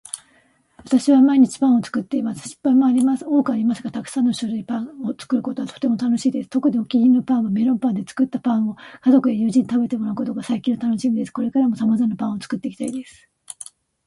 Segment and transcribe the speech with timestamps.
[0.77, 2.49] 私は毎日パンを作っています。
[2.49, 6.49] 失敗も多くありますがたくさんの種類パンを作ることはとても楽しいです。
[6.49, 11.29] 特にお気に入りのパンは、メロンパンで、作ったパンを家族や友人に食べてもらうことが最近のたのしみです。
[11.29, 13.29] これからも様々なパンを作っていきたいです。